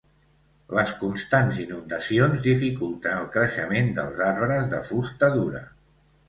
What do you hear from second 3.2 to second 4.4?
creixement dels